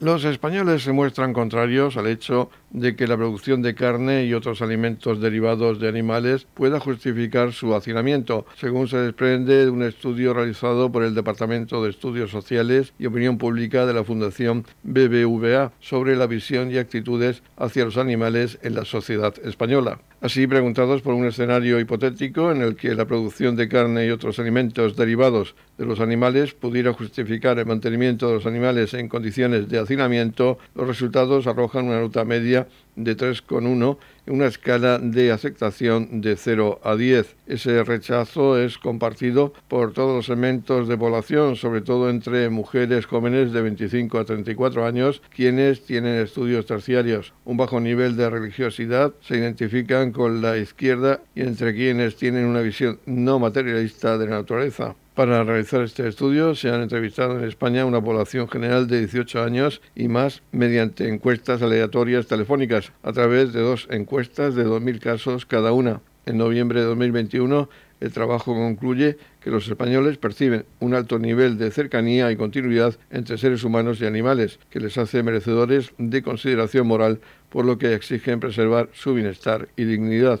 Los 0.00 0.24
españoles 0.24 0.82
se 0.82 0.90
muestran 0.90 1.32
contrarios 1.32 1.96
al 1.96 2.08
hecho 2.08 2.50
de 2.72 2.96
que 2.96 3.06
la 3.06 3.16
producción 3.16 3.62
de 3.62 3.74
carne 3.74 4.24
y 4.24 4.34
otros 4.34 4.62
alimentos 4.62 5.20
derivados 5.20 5.78
de 5.78 5.88
animales 5.88 6.46
pueda 6.54 6.80
justificar 6.80 7.52
su 7.52 7.74
hacinamiento, 7.74 8.46
según 8.56 8.88
se 8.88 8.98
desprende 8.98 9.64
de 9.64 9.70
un 9.70 9.82
estudio 9.82 10.34
realizado 10.34 10.90
por 10.90 11.04
el 11.04 11.14
Departamento 11.14 11.82
de 11.82 11.90
Estudios 11.90 12.30
Sociales 12.30 12.92
y 12.98 13.06
Opinión 13.06 13.38
Pública 13.38 13.86
de 13.86 13.94
la 13.94 14.04
Fundación 14.04 14.64
BBVA 14.82 15.72
sobre 15.80 16.16
la 16.16 16.26
visión 16.26 16.70
y 16.70 16.78
actitudes 16.78 17.42
hacia 17.56 17.84
los 17.84 17.96
animales 17.96 18.58
en 18.62 18.74
la 18.74 18.84
sociedad 18.84 19.34
española. 19.44 20.00
Así, 20.20 20.46
preguntados 20.46 21.02
por 21.02 21.14
un 21.14 21.26
escenario 21.26 21.80
hipotético 21.80 22.52
en 22.52 22.62
el 22.62 22.76
que 22.76 22.94
la 22.94 23.06
producción 23.06 23.56
de 23.56 23.68
carne 23.68 24.06
y 24.06 24.10
otros 24.10 24.38
alimentos 24.38 24.94
derivados 24.94 25.56
de 25.78 25.84
los 25.84 25.98
animales 25.98 26.54
pudiera 26.54 26.92
justificar 26.92 27.58
el 27.58 27.66
mantenimiento 27.66 28.28
de 28.28 28.34
los 28.34 28.46
animales 28.46 28.94
en 28.94 29.08
condiciones 29.08 29.68
de 29.68 29.80
hacinamiento, 29.80 30.58
los 30.76 30.86
resultados 30.86 31.48
arrojan 31.48 31.86
una 31.86 32.00
nota 32.00 32.24
media 32.24 32.61
de 32.96 33.16
3,1 33.16 33.98
en 34.26 34.34
una 34.34 34.46
escala 34.46 34.98
de 34.98 35.32
aceptación 35.32 36.20
de 36.20 36.36
0 36.36 36.80
a 36.84 36.94
10. 36.96 37.36
Ese 37.46 37.82
rechazo 37.84 38.58
es 38.58 38.78
compartido 38.78 39.52
por 39.68 39.92
todos 39.92 40.14
los 40.14 40.26
segmentos 40.26 40.88
de 40.88 40.96
población, 40.98 41.56
sobre 41.56 41.80
todo 41.80 42.10
entre 42.10 42.48
mujeres 42.50 43.06
jóvenes 43.06 43.52
de 43.52 43.62
25 43.62 44.18
a 44.18 44.24
34 44.24 44.86
años, 44.86 45.22
quienes 45.34 45.84
tienen 45.84 46.20
estudios 46.20 46.66
terciarios. 46.66 47.32
Un 47.44 47.56
bajo 47.56 47.80
nivel 47.80 48.16
de 48.16 48.30
religiosidad 48.30 49.12
se 49.20 49.38
identifican 49.38 50.12
con 50.12 50.42
la 50.42 50.58
izquierda 50.58 51.20
y 51.34 51.42
entre 51.42 51.74
quienes 51.74 52.16
tienen 52.16 52.44
una 52.44 52.60
visión 52.60 53.00
no 53.06 53.38
materialista 53.38 54.18
de 54.18 54.26
la 54.26 54.36
naturaleza. 54.36 54.94
Para 55.14 55.44
realizar 55.44 55.82
este 55.82 56.08
estudio 56.08 56.54
se 56.54 56.70
han 56.70 56.80
entrevistado 56.80 57.38
en 57.38 57.44
España 57.44 57.84
una 57.84 58.00
población 58.00 58.48
general 58.48 58.86
de 58.86 59.00
18 59.00 59.42
años 59.42 59.82
y 59.94 60.08
más 60.08 60.42
mediante 60.52 61.06
encuestas 61.06 61.60
aleatorias 61.60 62.26
telefónicas 62.28 62.92
a 63.02 63.12
través 63.12 63.52
de 63.52 63.60
dos 63.60 63.88
encuestas 63.90 64.54
de 64.54 64.66
2.000 64.66 65.00
casos 65.00 65.44
cada 65.44 65.72
una. 65.72 66.00
En 66.24 66.38
noviembre 66.38 66.80
de 66.80 66.86
2021 66.86 67.68
el 68.00 68.10
trabajo 68.10 68.54
concluye 68.54 69.18
que 69.42 69.50
los 69.50 69.68
españoles 69.68 70.16
perciben 70.16 70.64
un 70.80 70.94
alto 70.94 71.18
nivel 71.18 71.58
de 71.58 71.70
cercanía 71.70 72.32
y 72.32 72.36
continuidad 72.36 72.96
entre 73.10 73.36
seres 73.36 73.64
humanos 73.64 74.00
y 74.00 74.06
animales, 74.06 74.60
que 74.70 74.80
les 74.80 74.96
hace 74.96 75.22
merecedores 75.22 75.92
de 75.98 76.22
consideración 76.22 76.86
moral, 76.86 77.20
por 77.50 77.66
lo 77.66 77.76
que 77.76 77.94
exigen 77.94 78.40
preservar 78.40 78.88
su 78.94 79.12
bienestar 79.12 79.68
y 79.76 79.84
dignidad. 79.84 80.40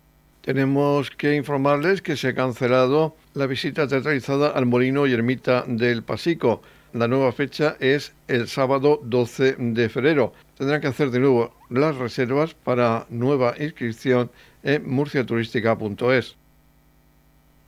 Tenemos 0.41 1.11
que 1.11 1.35
informarles 1.35 2.01
que 2.01 2.17
se 2.17 2.29
ha 2.29 2.35
cancelado 2.35 3.15
la 3.35 3.45
visita 3.45 3.87
teatralizada 3.87 4.49
al 4.49 4.65
Molino 4.65 5.05
y 5.05 5.13
Ermita 5.13 5.63
del 5.67 6.01
Pasico. 6.01 6.63
La 6.93 7.07
nueva 7.07 7.31
fecha 7.31 7.77
es 7.79 8.13
el 8.27 8.47
sábado 8.47 8.99
12 9.03 9.57
de 9.59 9.89
febrero. 9.89 10.33
Tendrán 10.57 10.81
que 10.81 10.87
hacer 10.87 11.11
de 11.11 11.19
nuevo 11.19 11.55
las 11.69 11.95
reservas 11.95 12.55
para 12.55 13.05
nueva 13.09 13.53
inscripción 13.59 14.31
en 14.63 14.89
murciaturística.es. 14.89 16.35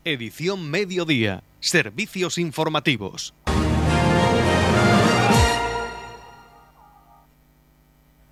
Edición 0.04 0.70
Mediodía. 0.70 1.44
Servicios 1.60 2.38
informativos. 2.38 3.34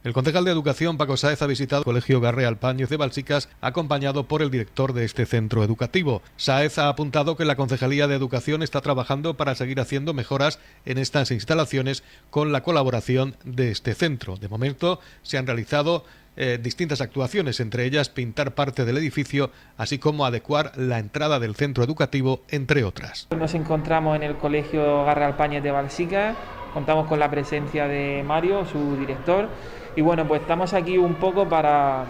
El 0.03 0.13
concejal 0.13 0.45
de 0.45 0.51
Educación, 0.51 0.97
Paco 0.97 1.15
Sáez, 1.15 1.43
ha 1.43 1.47
visitado 1.47 1.81
el 1.81 1.85
Colegio 1.85 2.19
Garre 2.19 2.47
Alpañez 2.47 2.89
de 2.89 2.97
Balsicas, 2.97 3.49
acompañado 3.61 4.23
por 4.23 4.41
el 4.41 4.49
director 4.49 4.93
de 4.93 5.05
este 5.05 5.27
centro 5.27 5.63
educativo. 5.63 6.23
Sáez 6.37 6.79
ha 6.79 6.89
apuntado 6.89 7.37
que 7.37 7.45
la 7.45 7.55
Concejalía 7.55 8.07
de 8.07 8.15
Educación 8.15 8.63
está 8.63 8.81
trabajando 8.81 9.35
para 9.37 9.53
seguir 9.53 9.79
haciendo 9.79 10.15
mejoras 10.15 10.57
en 10.85 10.97
estas 10.97 11.29
instalaciones 11.29 12.03
con 12.31 12.51
la 12.51 12.63
colaboración 12.63 13.35
de 13.43 13.69
este 13.69 13.93
centro. 13.93 14.37
De 14.37 14.49
momento 14.49 14.99
se 15.21 15.37
han 15.37 15.45
realizado 15.45 16.03
eh, 16.35 16.57
distintas 16.59 17.01
actuaciones, 17.01 17.59
entre 17.59 17.85
ellas 17.85 18.09
pintar 18.09 18.55
parte 18.55 18.85
del 18.85 18.97
edificio, 18.97 19.51
así 19.77 19.99
como 19.99 20.25
adecuar 20.25 20.71
la 20.77 20.97
entrada 20.97 21.39
del 21.39 21.53
centro 21.53 21.83
educativo, 21.83 22.41
entre 22.49 22.83
otras. 22.85 23.27
Nos 23.37 23.53
encontramos 23.53 24.15
en 24.15 24.23
el 24.23 24.37
Colegio 24.37 25.05
Garre 25.05 25.25
Alpañez 25.25 25.61
de 25.61 25.69
Balsicas, 25.69 26.35
contamos 26.73 27.07
con 27.07 27.19
la 27.19 27.29
presencia 27.29 27.87
de 27.87 28.23
Mario, 28.25 28.65
su 28.65 28.97
director, 28.97 29.47
y 29.95 30.01
bueno, 30.01 30.25
pues 30.25 30.41
estamos 30.41 30.73
aquí 30.73 30.97
un 30.97 31.15
poco 31.15 31.47
para, 31.47 32.05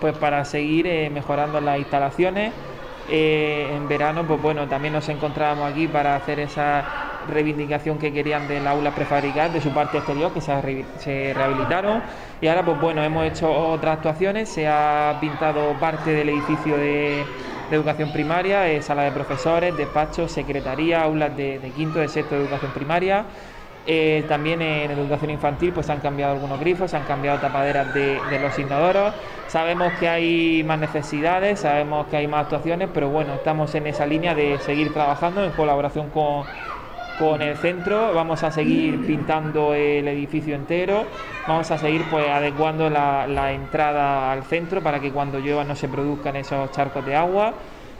pues 0.00 0.16
para 0.16 0.44
seguir 0.44 0.86
eh, 0.86 1.10
mejorando 1.10 1.60
las 1.60 1.78
instalaciones. 1.78 2.52
Eh, 3.10 3.68
en 3.74 3.86
verano, 3.86 4.24
pues 4.26 4.40
bueno, 4.40 4.66
también 4.66 4.94
nos 4.94 5.08
encontrábamos 5.10 5.70
aquí 5.70 5.86
para 5.86 6.16
hacer 6.16 6.40
esa 6.40 6.84
reivindicación 7.28 7.98
que 7.98 8.12
querían 8.12 8.48
del 8.48 8.66
aula 8.66 8.94
prefabricada, 8.94 9.50
de 9.50 9.60
su 9.60 9.70
parte 9.70 9.98
exterior, 9.98 10.32
que 10.32 10.40
se, 10.40 11.34
rehabilitaron. 11.34 12.02
Y 12.40 12.48
ahora, 12.48 12.64
pues 12.64 12.80
bueno, 12.80 13.02
hemos 13.02 13.26
hecho 13.26 13.50
otras 13.50 13.98
actuaciones, 13.98 14.48
se 14.48 14.66
ha 14.66 15.18
pintado 15.20 15.74
parte 15.74 16.10
del 16.10 16.30
edificio 16.30 16.76
de, 16.76 17.24
educación 17.70 18.12
primaria, 18.12 18.68
eh, 18.70 18.82
sala 18.82 19.02
de 19.02 19.10
profesores, 19.10 19.76
despachos, 19.76 20.30
secretaría, 20.30 21.02
aulas 21.02 21.36
de, 21.36 21.58
de 21.58 21.70
quinto, 21.70 21.98
de 21.98 22.08
sexto 22.08 22.36
de 22.36 22.42
educación 22.42 22.70
primaria. 22.72 23.24
Eh, 23.86 24.24
también 24.28 24.62
en 24.62 24.90
educación 24.90 25.30
infantil 25.30 25.72
pues 25.72 25.90
han 25.90 26.00
cambiado 26.00 26.32
algunos 26.32 26.58
grifos, 26.58 26.90
se 26.90 26.96
han 26.96 27.04
cambiado 27.04 27.38
tapaderas 27.38 27.92
de, 27.92 28.38
los 28.40 28.58
inodoros. 28.58 29.12
Sabemos 29.48 29.92
que 29.94 30.08
hay 30.08 30.64
más 30.64 30.78
necesidades, 30.78 31.60
sabemos 31.60 32.06
que 32.06 32.16
hay 32.16 32.26
más 32.26 32.44
actuaciones, 32.44 32.88
pero 32.94 33.10
bueno, 33.10 33.34
estamos 33.34 33.74
en 33.74 33.86
esa 33.86 34.06
línea 34.06 34.34
de 34.34 34.58
seguir 34.58 34.92
trabajando 34.92 35.44
en 35.44 35.50
colaboración 35.50 36.08
con, 36.08 36.44
con 37.18 37.42
el 37.42 37.56
centro. 37.58 38.14
Vamos 38.14 38.42
a 38.42 38.50
seguir 38.50 39.06
pintando 39.06 39.74
el 39.74 40.08
edificio 40.08 40.54
entero, 40.54 41.04
vamos 41.46 41.70
a 41.70 41.76
seguir 41.76 42.04
pues 42.10 42.26
adecuando 42.26 42.88
la, 42.88 43.52
entrada 43.52 44.32
al 44.32 44.44
centro 44.44 44.82
para 44.82 44.98
que 44.98 45.12
cuando 45.12 45.38
llueva 45.38 45.62
no 45.62 45.76
se 45.76 45.88
produzcan 45.88 46.36
esos 46.36 46.70
charcos 46.72 47.04
de 47.04 47.16
agua. 47.16 47.52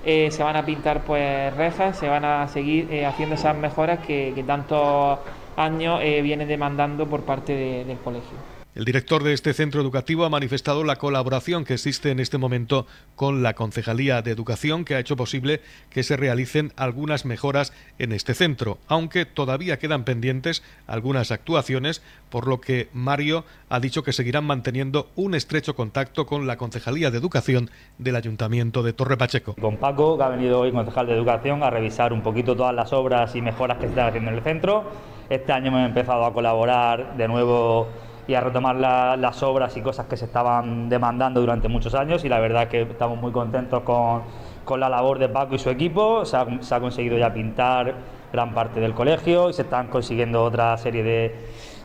Eh, 0.07 0.31
se 0.31 0.43
van 0.43 0.57
a 0.57 0.65
pintar 0.65 1.01
pues 1.01 1.55
rejas, 1.57 1.99
se 1.99 2.09
van 2.09 2.25
a 2.25 2.47
seguir 2.49 2.89
eh, 2.91 3.07
haciendo 3.07 3.37
esas 3.37 3.57
mejoras 3.57 4.01
que 4.01 4.45
tanto 4.47 5.19
años 5.57 6.01
eh, 6.03 6.23
viene 6.23 6.47
demandando 6.47 7.07
por 7.07 7.23
parte 7.23 7.85
del 7.85 7.99
colegio. 7.99 8.55
El 8.75 8.85
director 8.85 9.23
de 9.23 9.35
este 9.35 9.55
centro 9.55 9.81
educativo 9.81 10.25
ha 10.25 10.31
manifestado 10.31 10.83
la 10.83 10.97
colaboración 10.97 11.65
que 11.65 11.75
existe 11.75 12.11
en 12.11 12.19
este 12.19 12.39
momento 12.39 12.89
con 13.15 13.45
la 13.45 13.55
Concejalía 13.55 14.21
de 14.21 14.33
Educación 14.33 14.85
que 14.85 14.97
ha 14.97 14.99
hecho 14.99 15.15
posible 15.15 15.61
que 15.91 16.03
se 16.03 16.17
realicen 16.17 16.73
algunas 16.75 17.25
mejoras 17.25 17.73
en 18.01 18.11
este 18.11 18.35
centro, 18.35 18.79
aunque 18.89 19.27
todavía 19.27 19.79
quedan 19.79 20.03
pendientes 20.03 20.65
algunas 20.89 21.31
actuaciones, 21.31 22.03
por 22.31 22.49
lo 22.49 22.61
que 22.61 22.89
Mario 22.93 23.45
ha 23.69 23.79
dicho 23.79 24.03
que 24.03 24.13
seguirán 24.13 24.45
manteniendo 24.45 25.09
un 25.15 25.37
estrecho 25.37 25.77
contacto 25.77 26.27
con 26.27 26.49
la 26.49 26.57
Concejalía 26.57 27.13
de 27.13 27.19
Educación 27.19 27.71
del 27.99 28.17
Ayuntamiento 28.17 28.83
de 28.83 28.93
Torre 28.93 29.17
Pacheco. 29.17 29.55
Con 29.55 29.77
Paco, 29.77 30.19
que 30.19 30.25
ha 30.25 30.29
venido 30.31 30.59
hoy 30.59 30.73
concejal 30.73 31.07
de 31.07 31.15
Educación 31.15 31.63
a 31.63 31.71
revisar 31.71 32.13
un 32.13 32.23
poquito 32.23 32.57
todas 32.57 32.75
las 32.75 32.93
obras 32.93 33.37
y 33.37 33.41
mejoras 33.41 33.77
que 33.77 33.85
se 33.85 33.91
están 33.91 34.09
haciendo 34.09 34.33
en 34.33 34.39
el 34.39 34.43
centro. 34.43 35.14
Este 35.31 35.53
año 35.53 35.69
hemos 35.69 35.87
empezado 35.87 36.25
a 36.27 36.33
colaborar 36.35 37.17
de 37.17 37.29
nuevo 37.29 37.87
y 38.27 38.35
a 38.35 38.41
retomar 38.41 38.77
las 38.77 39.43
obras 39.43 39.77
y 39.77 39.81
cosas 39.81 40.07
que 40.07 40.17
se 40.17 40.27
estaban 40.27 40.89
demandando 40.89 41.41
durante 41.41 41.69
muchos 41.69 41.95
años 41.95 42.25
y 42.25 42.29
la 42.29 42.41
verdad 42.41 42.69
que 42.69 42.83
estamos 42.83 43.19
muy 43.19 43.33
contentos 43.33 43.83
con, 43.83 44.23
con 44.65 44.81
la 44.81 44.89
labor 44.89 45.19
de 45.19 45.29
Paco 45.31 45.55
y 45.55 45.59
su 45.59 45.71
equipo. 45.71 46.25
Se 46.27 46.37
ha, 46.37 46.81
conseguido 46.81 47.17
ya 47.17 47.33
pintar 47.33 47.95
gran 48.33 48.53
parte 48.53 48.81
del 48.81 48.93
colegio 48.93 49.49
y 49.49 49.55
se 49.55 49.63
están 49.63 49.89
consiguiendo 49.89 50.45
otra 50.45 50.77
serie 50.77 51.03
de, 51.03 51.35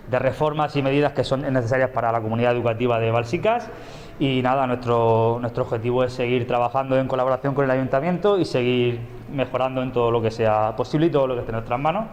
de 0.09 0.19
reformas 0.19 0.75
y 0.75 0.81
medidas 0.81 1.13
que 1.13 1.23
son 1.23 1.41
necesarias 1.41 1.91
para 1.91 2.11
la 2.11 2.21
comunidad 2.21 2.53
educativa 2.53 2.99
de 2.99 3.11
Balsicas. 3.11 3.69
Y 4.19 4.41
nada, 4.41 4.67
nuestro, 4.67 5.37
nuestro 5.39 5.63
objetivo 5.63 6.03
es 6.03 6.11
seguir 6.11 6.45
trabajando 6.45 6.97
en 6.97 7.07
colaboración 7.07 7.53
con 7.53 7.63
el 7.63 7.71
ayuntamiento 7.71 8.37
y 8.37 8.43
seguir 8.43 8.99
mejorando 9.31 9.81
en 9.81 9.93
todo 9.93 10.11
lo 10.11 10.21
que 10.21 10.29
sea 10.29 10.75
posible 10.75 11.07
y 11.07 11.09
todo 11.09 11.27
lo 11.27 11.35
que 11.35 11.39
esté 11.41 11.51
en 11.51 11.55
nuestras 11.55 11.79
manos. 11.79 12.05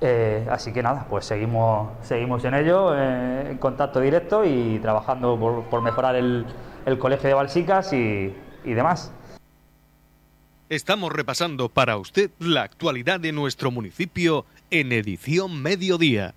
Eh, 0.00 0.46
así 0.50 0.72
que 0.72 0.82
nada, 0.82 1.06
pues 1.10 1.24
seguimos, 1.24 1.90
seguimos 2.02 2.44
en 2.44 2.54
ello, 2.54 2.94
eh, 2.94 3.50
en 3.50 3.58
contacto 3.58 4.00
directo 4.00 4.44
y 4.44 4.78
trabajando 4.78 5.64
por, 5.68 5.82
mejorar 5.82 6.14
el, 6.14 6.46
colegio 6.98 7.28
de 7.28 7.34
Balsicas 7.34 7.92
y, 7.92 8.34
y 8.64 8.72
demás. 8.74 9.12
Estamos 10.68 11.12
repasando 11.12 11.68
para 11.68 11.96
usted 11.96 12.30
la 12.38 12.62
actualidad 12.62 13.18
de 13.18 13.32
nuestro 13.32 13.70
municipio 13.70 14.44
en 14.70 14.92
edición 14.92 15.62
mediodía. 15.62 16.34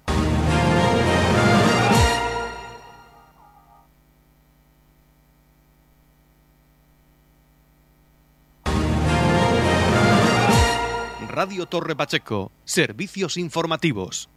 Radio 11.41 11.65
Torre 11.65 11.95
Pacheco, 11.95 12.51
servicios 12.65 13.35
informativos. 13.35 14.29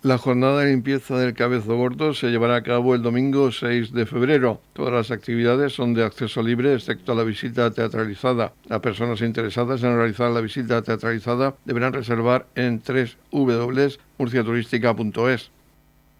La 0.00 0.16
jornada 0.16 0.60
de 0.60 0.70
limpieza 0.70 1.18
del 1.18 1.34
Cabezo 1.34 1.76
Gordo 1.76 2.14
se 2.14 2.28
llevará 2.28 2.56
a 2.56 2.62
cabo 2.62 2.94
el 2.94 3.02
domingo 3.02 3.52
6 3.52 3.92
de 3.92 4.06
febrero. 4.06 4.62
Todas 4.72 4.94
las 4.94 5.10
actividades 5.10 5.74
son 5.74 5.92
de 5.92 6.02
acceso 6.02 6.42
libre, 6.42 6.72
excepto 6.72 7.14
la 7.14 7.24
visita 7.24 7.70
teatralizada. 7.70 8.54
Las 8.70 8.80
personas 8.80 9.20
interesadas 9.20 9.82
en 9.82 9.98
realizar 9.98 10.30
la 10.30 10.40
visita 10.40 10.80
teatralizada 10.80 11.56
deberán 11.66 11.92
reservar 11.92 12.46
en 12.54 12.80
www.murciaturística.es. 13.30 15.50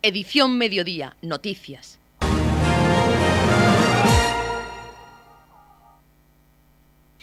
Edición 0.02 0.58
Mediodía, 0.58 1.16
Noticias. 1.22 1.98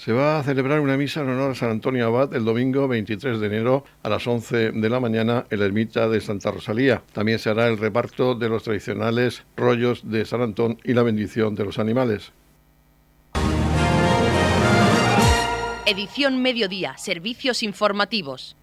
Se 0.04 0.12
va 0.12 0.38
a 0.38 0.44
celebrar 0.44 0.82
una 0.82 0.98
misa 0.98 1.22
en 1.22 1.30
honor 1.30 1.52
a 1.52 1.56
San 1.56 1.70
Antonio 1.70 2.06
Abad 2.08 2.36
el 2.36 2.44
domingo 2.44 2.90
23 2.90 3.40
de 3.40 3.48
enero 3.48 3.86
a 4.04 4.10
las 4.10 4.28
11 4.28 4.74
de 4.74 4.90
la 4.90 5.00
mañana 5.00 5.46
en 5.50 5.62
la 5.62 5.66
ermita 5.66 6.10
de 6.10 6.20
Santa 6.20 6.52
Rosalía. 6.52 7.04
También 7.14 7.40
se 7.40 7.50
hará 7.50 7.70
el 7.70 7.78
reparto 7.78 8.36
de 8.36 8.50
los 8.50 8.64
tradicionales 8.64 9.46
rollos 9.56 10.02
de 10.04 10.26
San 10.26 10.42
Antón 10.42 10.78
y 10.84 10.94
la 10.94 11.04
bendición 11.04 11.56
de 11.56 11.64
los 11.64 11.80
animales. 11.80 12.34
Edición 15.86 16.42
Mediodía, 16.42 16.98
Servicios 16.98 17.64
Informativos. 17.64 18.58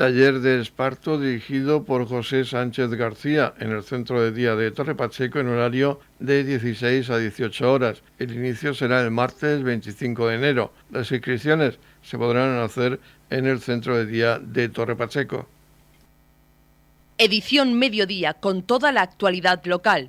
Taller 0.00 0.40
de 0.40 0.62
esparto 0.62 1.20
dirigido 1.20 1.84
por 1.84 2.08
José 2.08 2.46
Sánchez 2.46 2.88
García 2.92 3.52
en 3.58 3.70
el 3.70 3.82
centro 3.82 4.22
de 4.22 4.32
día 4.32 4.56
de 4.56 4.70
Torre 4.70 4.94
Pacheco 4.94 5.40
en 5.40 5.48
horario 5.48 6.00
de 6.18 6.42
16 6.42 7.10
a 7.10 7.18
18 7.18 7.70
horas. 7.70 8.02
El 8.18 8.34
inicio 8.34 8.72
será 8.72 9.02
el 9.02 9.10
martes 9.10 9.62
25 9.62 10.28
de 10.28 10.36
enero. 10.36 10.72
Las 10.90 11.12
inscripciones 11.12 11.78
se 12.00 12.16
podrán 12.16 12.60
hacer 12.60 12.98
en 13.28 13.46
el 13.46 13.60
centro 13.60 13.94
de 13.94 14.06
día 14.06 14.38
de 14.38 14.70
Torre 14.70 14.96
Pacheco. 14.96 15.46
Edición 17.18 17.74
Mediodía 17.74 18.32
con 18.32 18.62
toda 18.62 18.92
la 18.92 19.02
actualidad 19.02 19.62
local. 19.66 20.08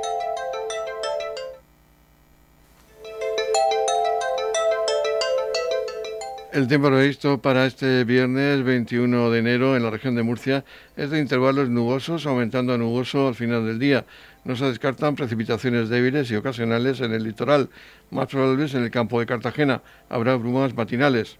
El 6.51 6.67
tiempo 6.67 6.89
previsto 6.89 7.41
para 7.41 7.65
este 7.65 8.03
viernes 8.03 8.61
21 8.65 9.31
de 9.31 9.39
enero 9.39 9.77
en 9.77 9.83
la 9.83 9.89
región 9.89 10.15
de 10.15 10.23
Murcia 10.23 10.65
es 10.97 11.09
de 11.09 11.17
intervalos 11.17 11.69
nubosos, 11.69 12.25
aumentando 12.25 12.73
a 12.73 12.77
nuboso 12.77 13.29
al 13.29 13.35
final 13.35 13.65
del 13.65 13.79
día. 13.79 14.03
No 14.43 14.57
se 14.57 14.65
descartan 14.65 15.15
precipitaciones 15.15 15.87
débiles 15.87 16.29
y 16.29 16.35
ocasionales 16.35 16.99
en 16.99 17.13
el 17.13 17.23
litoral, 17.23 17.69
más 18.09 18.27
probables 18.27 18.73
en 18.73 18.83
el 18.83 18.91
campo 18.91 19.21
de 19.21 19.27
Cartagena. 19.27 19.81
Habrá 20.09 20.35
brumas 20.35 20.75
matinales. 20.75 21.37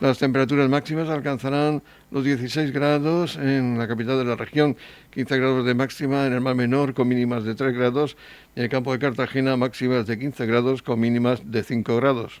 Las 0.00 0.16
temperaturas 0.16 0.70
máximas 0.70 1.10
alcanzarán 1.10 1.82
los 2.10 2.24
16 2.24 2.72
grados 2.72 3.36
en 3.36 3.76
la 3.76 3.86
capital 3.86 4.16
de 4.16 4.24
la 4.24 4.36
región, 4.36 4.74
15 5.10 5.38
grados 5.38 5.66
de 5.66 5.74
máxima 5.74 6.26
en 6.26 6.32
el 6.32 6.40
mar 6.40 6.54
menor 6.54 6.94
con 6.94 7.08
mínimas 7.08 7.44
de 7.44 7.54
3 7.54 7.74
grados 7.74 8.16
y 8.56 8.60
en 8.60 8.64
el 8.64 8.70
campo 8.70 8.90
de 8.94 9.00
Cartagena 9.00 9.58
máximas 9.58 10.06
de 10.06 10.18
15 10.18 10.46
grados 10.46 10.82
con 10.82 10.98
mínimas 10.98 11.42
de 11.44 11.62
5 11.62 11.96
grados. 11.96 12.40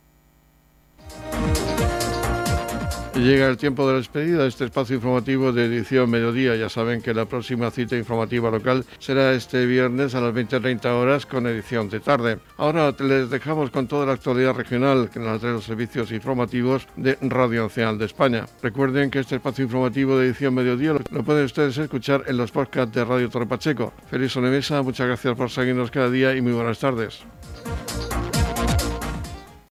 Llega 3.15 3.47
el 3.49 3.57
tiempo 3.57 3.85
de 3.85 3.91
la 3.91 3.97
despedida 3.97 4.43
de 4.43 4.47
este 4.47 4.63
espacio 4.63 4.95
informativo 4.95 5.51
de 5.51 5.65
edición 5.65 6.09
mediodía. 6.09 6.55
Ya 6.55 6.69
saben 6.69 7.01
que 7.01 7.13
la 7.13 7.25
próxima 7.25 7.69
cita 7.69 7.97
informativa 7.97 8.49
local 8.49 8.85
será 8.99 9.33
este 9.33 9.65
viernes 9.65 10.15
a 10.15 10.21
las 10.21 10.33
20.30 10.33 10.85
horas 10.85 11.25
con 11.25 11.45
edición 11.45 11.89
de 11.89 11.99
tarde. 11.99 12.39
Ahora 12.55 12.95
les 12.97 13.29
dejamos 13.29 13.69
con 13.69 13.87
toda 13.87 14.05
la 14.05 14.13
actualidad 14.13 14.53
regional 14.53 15.09
en 15.13 15.25
las 15.25 15.41
de 15.41 15.51
los 15.51 15.65
servicios 15.65 16.11
informativos 16.13 16.87
de 16.95 17.17
Radio 17.21 17.63
Nacional 17.63 17.97
de 17.97 18.05
España. 18.05 18.45
Recuerden 18.61 19.11
que 19.11 19.19
este 19.19 19.35
espacio 19.35 19.65
informativo 19.65 20.17
de 20.17 20.27
edición 20.27 20.53
mediodía 20.53 20.93
lo 21.11 21.23
pueden 21.23 21.43
ustedes 21.43 21.77
escuchar 21.77 22.23
en 22.27 22.37
los 22.37 22.51
podcasts 22.51 22.95
de 22.95 23.03
Radio 23.03 23.29
Torre 23.29 23.45
Pacheco. 23.45 23.93
Feliz 24.09 24.31
sobremesa, 24.31 24.81
muchas 24.83 25.07
gracias 25.07 25.35
por 25.35 25.49
seguirnos 25.49 25.91
cada 25.91 26.09
día 26.09 26.33
y 26.33 26.41
muy 26.41 26.53
buenas 26.53 26.79
tardes. 26.79 27.25